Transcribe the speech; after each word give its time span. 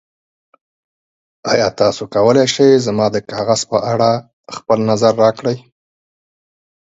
ایا 1.51 1.67
تاسو 1.79 2.03
کولی 2.13 2.45
شئ 2.53 2.69
زما 2.85 3.05
د 3.15 3.17
کاغذ 3.31 3.61
په 3.71 3.77
اړه 3.91 4.11
خپل 4.55 4.79
نظر 4.89 5.13
راکړئ؟ 5.23 5.57